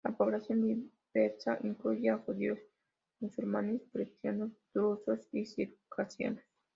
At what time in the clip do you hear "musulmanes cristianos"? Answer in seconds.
3.19-4.49